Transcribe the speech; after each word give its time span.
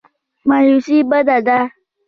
مایوسي 0.47 0.97
بده 1.09 1.37
ده. 1.47 1.59